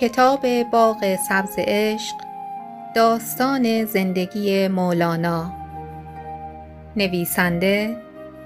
کتاب 0.00 0.46
باغ 0.70 1.16
سبز 1.28 1.54
عشق 1.58 2.16
داستان 2.94 3.84
زندگی 3.84 4.68
مولانا. 4.68 5.52
نویسنده 6.96 7.96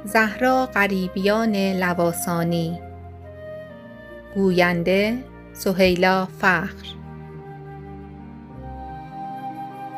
زهرا 0.05 0.67
غریبیان 0.67 1.57
لواسانی. 1.57 2.81
گوینده 4.35 5.19
سهیلا 5.53 6.27
فخر. 6.27 6.87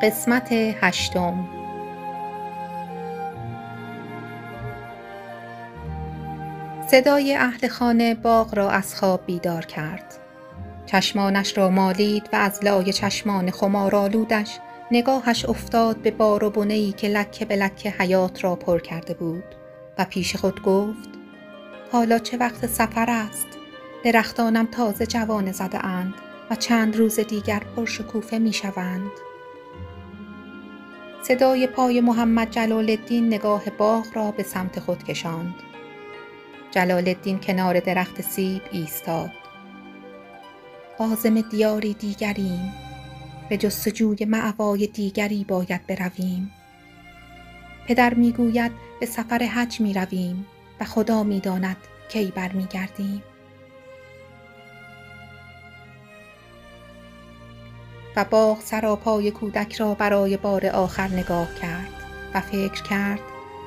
قسمت 0.01 0.47
هشتم. 0.51 1.47
صدای 6.87 7.35
اهل 7.35 7.67
خانه 7.67 8.15
باغ 8.15 8.55
را 8.55 8.69
از 8.69 8.95
خواب 8.95 9.25
بیدار 9.25 9.65
کرد. 9.65 10.24
چشمانش 10.95 11.57
را 11.57 11.69
مالید 11.69 12.29
و 12.33 12.35
از 12.35 12.59
لای 12.63 12.93
چشمان 12.93 13.51
خمارآلودش 13.51 14.59
نگاهش 14.91 15.45
افتاد 15.45 15.97
به 15.97 16.11
بار 16.11 16.43
و 16.43 16.49
بنهای 16.49 16.91
که 16.91 17.07
لکه 17.07 17.45
به 17.45 17.55
لکه 17.55 17.89
حیات 17.89 18.43
را 18.43 18.55
پر 18.55 18.79
کرده 18.79 19.13
بود 19.13 19.43
و 19.97 20.05
پیش 20.05 20.35
خود 20.35 20.61
گفت 20.61 21.09
حالا 21.91 22.19
چه 22.19 22.37
وقت 22.37 22.67
سفر 22.67 23.05
است 23.09 23.47
درختانم 24.03 24.65
تازه 24.65 25.05
جوانه 25.05 25.51
زده 25.51 25.85
اند 25.85 26.13
و 26.51 26.55
چند 26.55 26.95
روز 26.95 27.19
دیگر 27.19 27.61
پرشکوفه 27.75 28.39
می 28.39 28.53
شوند. 28.53 29.11
صدای 31.27 31.67
پای 31.67 32.01
محمد 32.01 32.51
جلال 32.51 32.89
الدین 32.89 33.27
نگاه 33.27 33.63
باغ 33.77 34.05
را 34.13 34.31
به 34.31 34.43
سمت 34.43 34.79
خود 34.79 35.03
کشاند. 35.03 35.55
جلال 36.71 37.07
الدین 37.07 37.39
کنار 37.39 37.79
درخت 37.79 38.21
سیب 38.21 38.61
ایستاد. 38.71 39.44
عازم 40.99 41.41
دیاری 41.41 41.93
دیگریم. 41.93 42.73
به 43.49 43.57
جستجوی 43.57 44.25
معوای 44.25 44.87
دیگری 44.87 45.43
باید 45.43 45.87
برویم. 45.87 46.51
پدر 47.87 48.13
می‌گوید 48.13 48.71
به 48.99 49.05
سفر 49.05 49.37
حج 49.37 49.81
می 49.81 49.93
رویم 49.93 50.45
و 50.79 50.85
خدا 50.85 51.23
می‌داند 51.23 51.77
کی 52.09 52.33
برمیگردیم. 52.35 53.23
و 58.15 58.25
باغ 58.25 58.61
سراپای 58.61 59.31
کودک 59.31 59.73
را 59.73 59.93
برای 59.93 60.37
بار 60.37 60.65
آخر 60.65 61.07
نگاه 61.07 61.55
کرد 61.61 61.89
و 62.33 62.41
فکر 62.41 62.83
کرد 62.83 63.19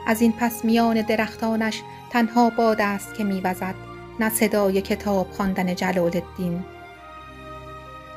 از 0.06 0.20
این 0.20 0.32
پس 0.32 0.64
میان 0.64 1.02
درختانش 1.02 1.82
تنها 2.10 2.50
باد 2.50 2.80
است 2.80 3.14
که 3.14 3.24
میوزد 3.24 3.74
نه 4.20 4.30
صدای 4.30 4.82
کتاب 4.82 5.30
خواندن 5.30 5.74
جلال 5.74 6.16
الدین. 6.16 6.64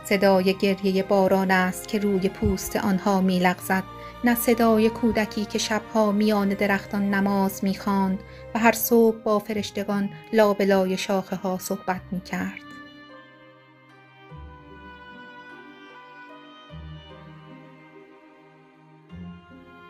صدای 0.03 0.53
گریه 0.53 1.03
باران 1.03 1.51
است 1.51 1.87
که 1.87 1.99
روی 1.99 2.29
پوست 2.29 2.75
آنها 2.75 3.21
میلغزد. 3.21 3.83
نه 4.23 4.35
صدای 4.35 4.89
کودکی 4.89 5.45
که 5.45 5.57
شبها 5.57 6.11
میان 6.11 6.49
درختان 6.49 7.09
نماز 7.13 7.63
می‌خواند 7.63 8.19
و 8.55 8.59
هر 8.59 8.71
صبح 8.71 9.17
با 9.17 9.39
فرشتگان 9.39 10.09
لابلای 10.33 10.97
شاخه 10.97 11.35
ها 11.35 11.57
صحبت 11.57 12.01
می‌کرد. 12.11 12.61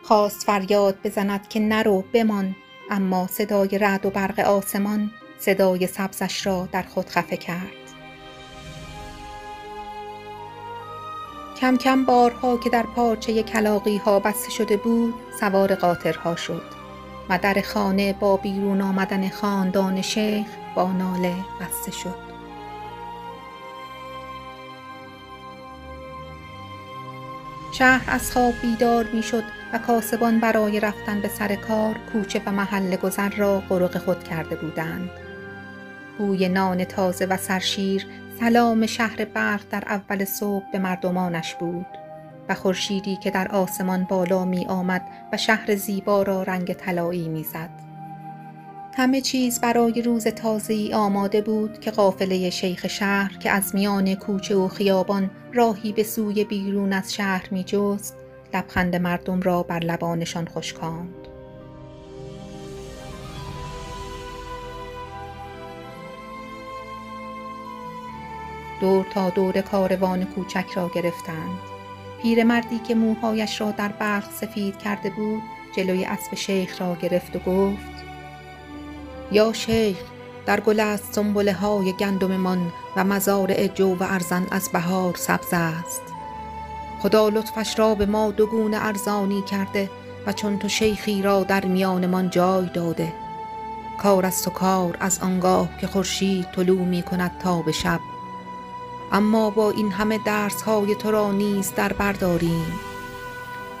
خواست 0.02 0.42
فریاد 0.42 0.98
بزند 1.04 1.48
که 1.48 1.60
نرو 1.60 2.04
بمان 2.12 2.56
اما 2.90 3.26
صدای 3.26 3.78
رعد 3.78 4.06
و 4.06 4.10
برق 4.10 4.40
آسمان 4.40 5.10
صدای 5.38 5.86
سبزش 5.86 6.46
را 6.46 6.68
در 6.72 6.82
خود 6.82 7.08
خفه 7.08 7.36
کرد. 7.36 7.81
کم 11.62 11.76
کم 11.76 12.04
بارها 12.04 12.56
که 12.56 12.70
در 12.70 12.82
پارچه 12.82 13.42
کلاقی 13.42 13.96
ها 13.96 14.20
بسته 14.20 14.50
شده 14.50 14.76
بود 14.76 15.14
سوار 15.40 15.74
قاطرها 15.74 16.36
شد. 16.36 16.62
و 17.28 17.38
در 17.42 17.60
خانه 17.60 18.12
با 18.12 18.36
بیرون 18.36 18.80
آمدن 18.80 19.28
خاندان 19.28 20.02
شیخ 20.02 20.46
با 20.74 20.92
ناله 20.92 21.34
بسته 21.60 21.92
شد. 21.92 22.14
شهر 27.72 28.04
از 28.08 28.32
خواب 28.32 28.54
بیدار 28.62 29.06
می 29.12 29.22
شد 29.22 29.44
و 29.72 29.78
کاسبان 29.78 30.40
برای 30.40 30.80
رفتن 30.80 31.20
به 31.20 31.28
سر 31.28 31.54
کار 31.54 31.94
کوچه 32.12 32.42
و 32.46 32.52
محل 32.52 32.96
گذر 32.96 33.30
را 33.30 33.62
غرق 33.68 33.98
خود 33.98 34.24
کرده 34.24 34.56
بودند. 34.56 35.10
بوی 36.18 36.48
نان 36.48 36.84
تازه 36.84 37.26
و 37.26 37.36
سرشیر 37.36 38.06
سلام 38.42 38.86
شهر 38.86 39.24
برق 39.24 39.60
در 39.70 39.84
اول 39.86 40.24
صبح 40.24 40.64
به 40.72 40.78
مردمانش 40.78 41.54
بود 41.54 41.86
و 42.48 42.54
خورشیدی 42.54 43.16
که 43.16 43.30
در 43.30 43.48
آسمان 43.48 44.04
بالا 44.04 44.44
می 44.44 44.66
آمد 44.66 45.02
و 45.32 45.36
شهر 45.36 45.74
زیبا 45.76 46.22
را 46.22 46.42
رنگ 46.42 46.72
طلایی 46.72 47.28
می 47.28 47.44
زد. 47.44 47.70
همه 48.96 49.20
چیز 49.20 49.60
برای 49.60 50.02
روز 50.02 50.26
تازه‌ای 50.26 50.94
آماده 50.94 51.42
بود 51.42 51.80
که 51.80 51.90
قافله 51.90 52.50
شیخ 52.50 52.86
شهر 52.86 53.38
که 53.38 53.50
از 53.50 53.74
میان 53.74 54.14
کوچه 54.14 54.56
و 54.56 54.68
خیابان 54.68 55.30
راهی 55.52 55.92
به 55.92 56.02
سوی 56.02 56.44
بیرون 56.44 56.92
از 56.92 57.14
شهر 57.14 57.48
می 57.50 57.64
جست 57.64 58.16
لبخند 58.54 58.96
مردم 58.96 59.40
را 59.40 59.62
بر 59.62 59.78
لبانشان 59.78 60.48
خشکاند. 60.48 61.31
دور 68.82 69.06
تا 69.14 69.30
دور 69.30 69.60
کاروان 69.60 70.24
کوچک 70.24 70.66
را 70.74 70.90
گرفتند. 70.94 71.58
پیرمردی 72.22 72.78
که 72.78 72.94
موهایش 72.94 73.60
را 73.60 73.70
در 73.70 73.88
برق 73.88 74.30
سفید 74.30 74.78
کرده 74.78 75.10
بود 75.10 75.42
جلوی 75.76 76.04
اسب 76.04 76.34
شیخ 76.34 76.80
را 76.80 76.94
گرفت 76.94 77.36
و 77.36 77.38
گفت 77.38 78.04
یا 79.32 79.52
شیخ 79.52 79.96
در 80.46 80.60
گل 80.60 80.80
است 80.80 81.12
سنبله 81.12 81.52
های 81.52 81.92
گندممان 81.92 82.72
و 82.96 83.04
مزارع 83.04 83.66
جو 83.66 83.94
و 83.94 84.02
ارزن 84.02 84.46
از 84.50 84.68
بهار 84.72 85.14
سبز 85.16 85.52
است. 85.52 86.02
خدا 87.02 87.28
لطفش 87.28 87.78
را 87.78 87.94
به 87.94 88.06
ما 88.06 88.30
دو 88.30 88.46
گونه 88.46 88.86
ارزانی 88.86 89.42
کرده 89.42 89.90
و 90.26 90.32
چون 90.32 90.58
تو 90.58 90.68
شیخی 90.68 91.22
را 91.22 91.44
در 91.44 91.64
میانمان 91.64 92.30
جای 92.30 92.66
داده. 92.74 93.12
کار 94.02 94.26
است 94.26 94.48
و 94.48 94.50
کار 94.50 94.96
از 95.00 95.18
آنگاه 95.18 95.68
که 95.80 95.86
خورشید 95.86 96.46
طلوع 96.54 96.84
می 96.84 97.02
کند 97.02 97.38
تا 97.38 97.62
به 97.62 97.72
شب. 97.72 98.00
اما 99.12 99.50
با 99.50 99.70
این 99.70 99.92
همه 99.92 100.18
درس 100.18 100.62
های 100.62 100.94
تو 100.94 101.10
را 101.10 101.32
نیز 101.32 101.74
در 101.74 101.92
برداریم 101.92 102.80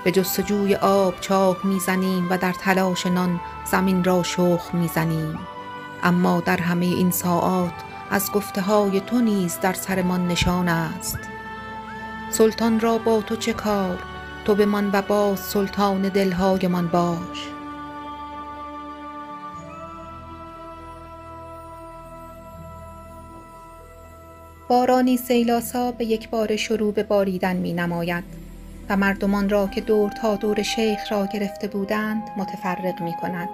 به 0.04 0.12
جستجوی 0.12 0.74
آب 0.74 1.20
چاه 1.20 1.56
می‌زنیم 1.64 2.26
و 2.30 2.38
در 2.38 2.52
تلاش 2.52 3.06
نان 3.06 3.40
زمین 3.64 4.04
را 4.04 4.22
شخ 4.22 4.74
می‌زنیم. 4.74 5.38
اما 6.02 6.40
در 6.40 6.56
همه 6.56 6.86
این 6.86 7.10
ساعات 7.10 7.74
از 8.10 8.32
گفته 8.32 8.60
های 8.60 9.00
تو 9.00 9.20
نیز 9.20 9.58
در 9.60 9.72
سرمان 9.72 10.28
نشان 10.28 10.68
است. 10.68 11.18
سلطان 12.30 12.80
را 12.80 12.98
با 12.98 13.20
تو 13.20 13.36
چه 13.36 13.52
کار؟ 13.52 13.98
تو 14.44 14.54
به 14.54 14.66
من 14.66 14.90
و 14.92 15.02
باز 15.02 15.40
سلطان 15.40 16.02
دلهایمان 16.02 16.86
باش. 16.88 17.48
بارانی 24.72 25.16
سیلاسا 25.16 25.92
به 25.92 26.04
یک 26.04 26.28
بار 26.28 26.56
شروع 26.56 26.92
به 26.92 27.02
باریدن 27.02 27.56
می 27.56 27.72
نماید 27.72 28.24
و 28.88 28.96
مردمان 28.96 29.48
را 29.48 29.66
که 29.66 29.80
دور 29.80 30.10
تا 30.10 30.36
دور 30.36 30.62
شیخ 30.62 31.12
را 31.12 31.26
گرفته 31.26 31.68
بودند 31.68 32.22
متفرق 32.36 33.02
می 33.02 33.12
کند. 33.12 33.48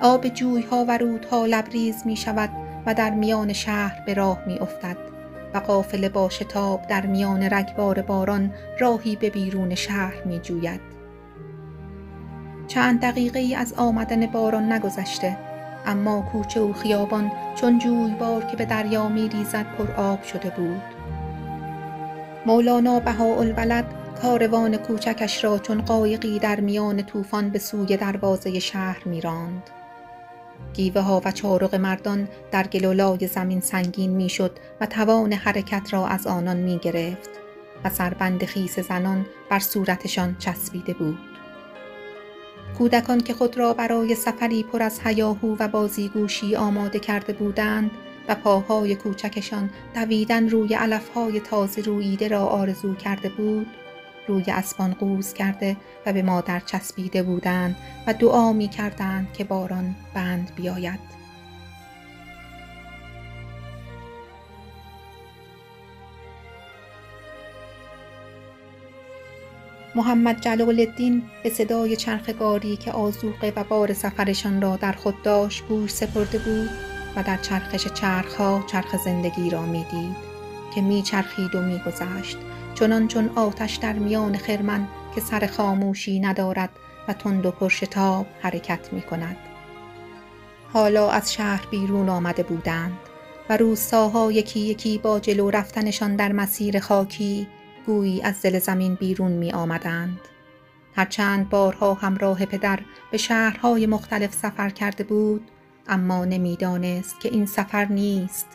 آب 0.00 0.28
جویها 0.28 0.84
و 0.88 0.98
رودها 0.98 1.46
لبریز 1.46 2.02
می 2.04 2.16
شود 2.16 2.50
و 2.86 2.94
در 2.94 3.10
میان 3.10 3.52
شهر 3.52 4.02
به 4.06 4.14
راه 4.14 4.38
می 4.46 4.58
افتد 4.58 4.96
و 5.54 5.58
قافله 5.58 6.08
با 6.08 6.28
شتاب 6.28 6.86
در 6.86 7.06
میان 7.06 7.42
رگبار 7.42 8.02
باران 8.02 8.54
راهی 8.78 9.16
به 9.16 9.30
بیرون 9.30 9.74
شهر 9.74 10.24
می 10.24 10.38
جوید. 10.38 10.80
چند 12.68 13.00
دقیقه 13.00 13.38
ای 13.38 13.54
از 13.54 13.72
آمدن 13.72 14.26
باران 14.26 14.72
نگذشته 14.72 15.45
اما 15.86 16.20
کوچه 16.32 16.60
و 16.60 16.72
خیابان 16.72 17.32
چون 17.54 17.78
جویبار 17.78 18.44
که 18.44 18.56
به 18.56 18.64
دریا 18.64 19.08
می 19.08 19.28
ریزد 19.28 19.66
پر 19.78 19.92
آب 19.92 20.22
شده 20.22 20.50
بود. 20.50 20.82
مولانا 22.46 23.00
بهاءالولد 23.00 23.84
کاروان 24.22 24.76
کوچکش 24.76 25.44
را 25.44 25.58
چون 25.58 25.82
قایقی 25.82 26.38
در 26.38 26.60
میان 26.60 27.02
طوفان 27.02 27.50
به 27.50 27.58
سوی 27.58 27.96
دروازه 27.96 28.58
شهر 28.58 29.02
میراند. 29.04 29.70
گیوه 30.74 31.00
ها 31.00 31.22
و 31.24 31.32
چارق 31.32 31.74
مردان 31.74 32.28
در 32.50 32.66
گلولای 32.66 33.26
زمین 33.26 33.60
سنگین 33.60 34.10
می‌شد 34.10 34.58
و 34.80 34.86
توان 34.86 35.32
حرکت 35.32 35.92
را 35.92 36.06
از 36.06 36.26
آنان 36.26 36.56
می 36.56 36.78
گرفت 36.78 37.30
و 37.84 37.90
سربند 37.90 38.44
خیس 38.44 38.78
زنان 38.78 39.26
بر 39.50 39.58
صورتشان 39.58 40.36
چسبیده 40.38 40.94
بود. 40.94 41.35
کودکان 42.78 43.20
که 43.20 43.34
خود 43.34 43.58
را 43.58 43.74
برای 43.74 44.14
سفری 44.14 44.62
پر 44.62 44.82
از 44.82 45.00
هیاهو 45.04 45.56
و 45.58 45.68
بازیگوشی 45.68 46.56
آماده 46.56 46.98
کرده 46.98 47.32
بودند 47.32 47.90
و 48.28 48.34
پاهای 48.34 48.94
کوچکشان 48.94 49.70
دویدن 49.94 50.48
روی 50.48 50.74
علفهای 50.74 51.40
تازه 51.40 51.82
روییده 51.82 52.28
را 52.28 52.46
آرزو 52.46 52.94
کرده 52.94 53.28
بود 53.28 53.66
روی 54.28 54.44
اسبان 54.48 54.94
قوز 54.94 55.32
کرده 55.32 55.76
و 56.06 56.12
به 56.12 56.22
مادر 56.22 56.60
چسبیده 56.60 57.22
بودند 57.22 57.76
و 58.06 58.12
دعا 58.12 58.52
می 58.52 58.68
کردند 58.68 59.32
که 59.32 59.44
باران 59.44 59.94
بند 60.14 60.52
بیاید. 60.56 61.25
محمد 69.96 70.40
جلال 70.40 70.80
الدین 70.80 71.22
به 71.42 71.50
صدای 71.50 71.96
چرخگاری 71.96 72.76
که 72.76 72.92
آزوقه 72.92 73.52
و 73.56 73.64
بار 73.64 73.92
سفرشان 73.92 74.62
را 74.62 74.76
در 74.76 74.92
خود 74.92 75.22
داشت 75.22 75.64
گوش 75.68 75.90
سپرده 75.90 76.38
بود 76.38 76.70
و 77.16 77.22
در 77.22 77.36
چرخش 77.36 77.88
چرخها 77.88 78.64
چرخ 78.66 78.96
زندگی 79.04 79.50
را 79.50 79.62
می‌دید 79.62 80.16
که 80.74 80.80
میچرخید 80.80 81.54
و 81.54 81.60
میگذشت 81.60 82.38
چنان 82.74 83.08
چون 83.08 83.30
آتش 83.34 83.76
در 83.76 83.92
میان 83.92 84.36
خرمن 84.36 84.88
که 85.14 85.20
سر 85.20 85.46
خاموشی 85.46 86.20
ندارد 86.20 86.70
و 87.08 87.12
تند 87.12 87.46
و 87.46 87.50
پرشتاب 87.50 88.26
حرکت 88.40 88.92
می 88.92 89.02
کند. 89.02 89.36
حالا 90.72 91.10
از 91.10 91.32
شهر 91.32 91.66
بیرون 91.70 92.08
آمده 92.08 92.42
بودند 92.42 92.98
و 93.50 93.56
روستاها 93.56 94.32
یکی 94.32 94.60
یکی 94.60 94.98
با 94.98 95.20
جلو 95.20 95.50
رفتنشان 95.50 96.16
در 96.16 96.32
مسیر 96.32 96.78
خاکی 96.78 97.46
گویی 97.86 98.22
از 98.22 98.42
دل 98.42 98.58
زمین 98.58 98.94
بیرون 98.94 99.32
می 99.32 99.52
آمدند. 99.52 100.20
هرچند 100.96 101.48
بارها 101.48 101.94
همراه 101.94 102.44
پدر 102.44 102.78
به 103.10 103.18
شهرهای 103.18 103.86
مختلف 103.86 104.34
سفر 104.34 104.70
کرده 104.70 105.04
بود 105.04 105.50
اما 105.88 106.24
نمی‌دانست 106.24 107.20
که 107.20 107.28
این 107.28 107.46
سفر 107.46 107.84
نیست. 107.84 108.46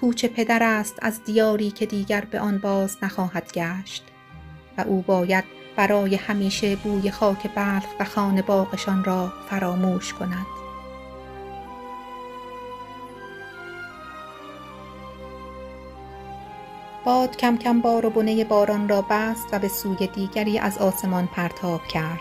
کوچ 0.00 0.24
پدر 0.24 0.62
است 0.62 0.94
از 1.02 1.24
دیاری 1.24 1.70
که 1.70 1.86
دیگر 1.86 2.24
به 2.30 2.40
آن 2.40 2.58
باز 2.58 2.96
نخواهد 3.02 3.52
گشت. 3.52 4.04
و 4.78 4.80
او 4.80 5.02
باید 5.02 5.44
برای 5.76 6.14
همیشه 6.14 6.76
بوی 6.76 7.10
خاک 7.10 7.54
بلخ 7.54 7.86
و 8.00 8.04
خانه 8.04 8.42
باغشان 8.42 9.04
را 9.04 9.32
فراموش 9.50 10.12
کند. 10.12 10.59
باد 17.04 17.36
کم 17.36 17.56
کم 17.56 17.80
بار 17.80 18.06
و 18.06 18.10
بنه 18.10 18.44
باران 18.44 18.88
را 18.88 19.02
بست 19.10 19.46
و 19.52 19.58
به 19.58 19.68
سوی 19.68 20.06
دیگری 20.06 20.58
از 20.58 20.78
آسمان 20.78 21.26
پرتاب 21.26 21.86
کرد. 21.86 22.20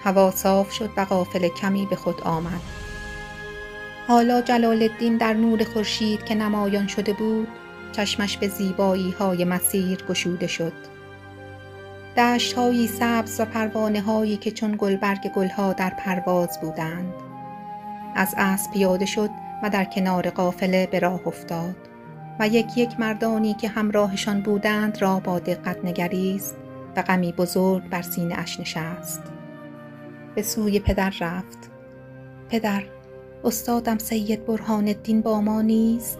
هوا 0.00 0.30
صاف 0.30 0.72
شد 0.72 0.90
و 0.96 1.00
قافل 1.00 1.48
کمی 1.48 1.86
به 1.86 1.96
خود 1.96 2.20
آمد. 2.20 2.60
حالا 4.08 4.40
جلال 4.40 4.82
الدین 4.82 5.16
در 5.16 5.32
نور 5.32 5.64
خورشید 5.64 6.24
که 6.24 6.34
نمایان 6.34 6.86
شده 6.86 7.12
بود 7.12 7.48
چشمش 7.92 8.36
به 8.36 8.48
زیبایی 8.48 9.10
های 9.10 9.44
مسیر 9.44 10.04
گشوده 10.08 10.46
شد. 10.46 10.72
دشت 12.16 12.52
هایی 12.52 12.86
سبز 12.86 13.40
و 13.40 13.44
پروانه 13.44 14.00
هایی 14.00 14.36
که 14.36 14.50
چون 14.50 14.76
گلبرگ 14.78 15.28
گلها 15.28 15.72
در 15.72 15.90
پرواز 15.90 16.60
بودند. 16.60 17.14
از 18.14 18.34
اسب 18.36 18.72
پیاده 18.72 19.06
شد 19.06 19.30
و 19.62 19.70
در 19.70 19.84
کنار 19.84 20.30
قافله 20.30 20.88
به 20.90 20.98
راه 20.98 21.20
افتاد. 21.26 21.87
و 22.40 22.48
یک 22.48 22.78
یک 22.78 23.00
مردانی 23.00 23.54
که 23.54 23.68
همراهشان 23.68 24.40
بودند 24.40 25.02
را 25.02 25.20
با 25.20 25.38
دقت 25.38 25.84
نگریست 25.84 26.56
و 26.96 27.02
غمی 27.02 27.32
بزرگ 27.32 27.88
بر 27.88 28.02
سینه 28.02 28.34
اش 28.38 28.60
نشست. 28.60 29.22
به 30.34 30.42
سوی 30.42 30.80
پدر 30.80 31.12
رفت. 31.20 31.58
پدر 32.48 32.82
استادم 33.44 33.98
سید 33.98 34.46
برهان 34.46 34.88
الدین 34.88 35.20
با 35.20 35.40
ما 35.40 35.62
نیست؟ 35.62 36.18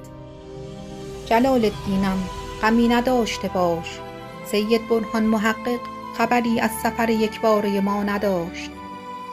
جلال 1.27 1.65
الدینم 1.65 2.19
غمی 2.63 2.89
نداشته 2.89 3.49
باش. 3.49 3.99
سید 4.47 4.89
برهان 4.91 5.23
محقق 5.23 5.81
خبری 6.19 6.61
از 6.61 6.71
سفر 6.83 7.11
یک 7.11 7.41
باره 7.41 7.81
ما 7.81 8.03
نداشت. 8.03 8.71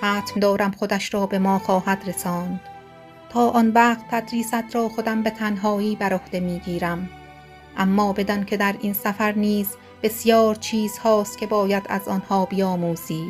حتم 0.01 0.39
دارم 0.39 0.71
خودش 0.71 1.13
را 1.13 1.25
به 1.25 1.39
ما 1.39 1.59
خواهد 1.59 2.03
رساند. 2.07 2.59
آن 3.41 3.71
وقت 3.71 4.05
تدریست 4.11 4.75
را 4.75 4.89
خودم 4.89 5.23
به 5.23 5.29
تنهایی 5.29 5.95
بر 5.95 6.13
عهده 6.13 6.39
می‌گیرم 6.39 7.09
اما 7.77 8.13
بدان 8.13 8.45
که 8.45 8.57
در 8.57 8.75
این 8.81 8.93
سفر 8.93 9.31
نیز 9.31 9.67
بسیار 10.03 10.55
چیز 10.55 10.97
هاست 10.97 11.37
که 11.37 11.47
باید 11.47 11.83
از 11.89 12.07
آنها 12.07 12.45
بیاموزی. 12.45 13.27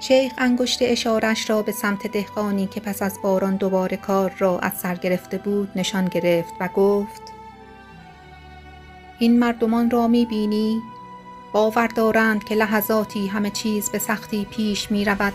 شیخ 0.00 0.32
انگشت 0.38 0.78
اشارش 0.82 1.50
را 1.50 1.62
به 1.62 1.72
سمت 1.72 2.06
دهقانی 2.06 2.66
که 2.66 2.80
پس 2.80 3.02
از 3.02 3.18
باران 3.22 3.56
دوباره 3.56 3.96
کار 3.96 4.32
را 4.38 4.58
از 4.58 4.72
سر 4.72 4.94
گرفته 4.94 5.38
بود 5.38 5.70
نشان 5.76 6.04
گرفت 6.04 6.52
و 6.60 6.68
گفت 6.68 7.22
این 9.18 9.38
مردمان 9.38 9.90
را 9.90 10.08
می 10.08 10.26
بینی؟ 10.26 10.82
باور 11.52 11.86
دارند 11.86 12.44
که 12.44 12.54
لحظاتی 12.54 13.26
همه 13.26 13.50
چیز 13.50 13.90
به 13.90 13.98
سختی 13.98 14.44
پیش 14.44 14.90
می 14.90 15.04
رود. 15.04 15.32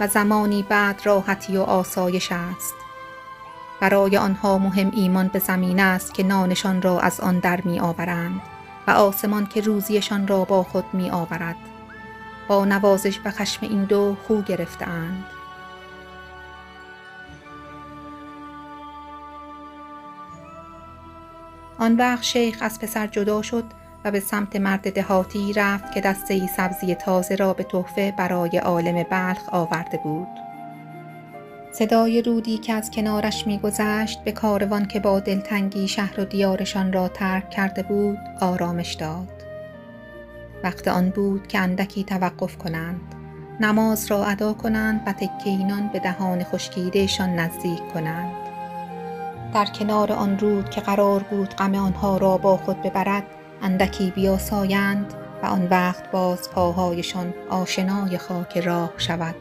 و 0.00 0.06
زمانی 0.06 0.62
بعد 0.62 1.00
راحتی 1.04 1.56
و 1.56 1.62
آسایش 1.62 2.32
است. 2.32 2.74
برای 3.80 4.16
آنها 4.16 4.58
مهم 4.58 4.90
ایمان 4.94 5.28
به 5.28 5.38
زمین 5.38 5.80
است 5.80 6.14
که 6.14 6.22
نانشان 6.22 6.82
را 6.82 7.00
از 7.00 7.20
آن 7.20 7.38
در 7.38 7.60
می 7.60 7.80
آورند 7.80 8.40
و 8.86 8.90
آسمان 8.90 9.46
که 9.46 9.60
روزیشان 9.60 10.28
را 10.28 10.44
با 10.44 10.62
خود 10.62 10.84
می 10.92 11.10
آورد. 11.10 11.56
با 12.48 12.64
نوازش 12.64 13.20
و 13.24 13.30
خشم 13.30 13.66
این 13.66 13.84
دو 13.84 14.16
خو 14.26 14.42
گرفتند 14.42 15.24
آن 21.78 21.96
وقت 21.96 22.22
شیخ 22.22 22.58
از 22.60 22.80
پسر 22.80 23.06
جدا 23.06 23.42
شد 23.42 23.64
و 24.04 24.10
به 24.10 24.20
سمت 24.20 24.56
مرد 24.56 24.92
دهاتی 24.92 25.52
رفت 25.52 25.92
که 25.92 26.00
دسته 26.00 26.34
ای 26.34 26.48
سبزی 26.56 26.94
تازه 26.94 27.34
را 27.34 27.52
به 27.52 27.64
تحفه 27.64 28.14
برای 28.16 28.58
عالم 28.58 29.02
بلخ 29.10 29.48
آورده 29.48 30.00
بود. 30.04 30.28
صدای 31.72 32.22
رودی 32.22 32.58
که 32.58 32.72
از 32.72 32.90
کنارش 32.90 33.46
میگذشت 33.46 34.24
به 34.24 34.32
کاروان 34.32 34.86
که 34.86 35.00
با 35.00 35.20
دلتنگی 35.20 35.88
شهر 35.88 36.20
و 36.20 36.24
دیارشان 36.24 36.92
را 36.92 37.08
ترک 37.08 37.50
کرده 37.50 37.82
بود 37.82 38.18
آرامش 38.40 38.94
داد. 38.94 39.28
وقت 40.64 40.88
آن 40.88 41.10
بود 41.10 41.46
که 41.46 41.58
اندکی 41.58 42.04
توقف 42.04 42.56
کنند. 42.56 43.00
نماز 43.60 44.06
را 44.10 44.24
ادا 44.24 44.52
کنند 44.52 45.02
و 45.06 45.12
تکینان 45.12 45.90
به 45.92 45.98
دهان 45.98 46.44
خشکیدهشان 46.44 47.34
نزدیک 47.34 47.88
کنند. 47.94 48.32
در 49.54 49.66
کنار 49.66 50.12
آن 50.12 50.38
رود 50.38 50.70
که 50.70 50.80
قرار 50.80 51.22
بود 51.22 51.54
غم 51.54 51.74
آنها 51.74 52.16
را 52.16 52.36
با 52.36 52.56
خود 52.56 52.82
ببرد 52.82 53.24
اندکی 53.62 54.10
بیاسایند 54.10 55.14
و 55.42 55.46
آن 55.46 55.68
وقت 55.70 56.10
باز 56.10 56.50
پاهایشان 56.50 57.34
آشنای 57.50 58.18
خاک 58.18 58.58
راه 58.58 58.92
شود. 58.98 59.34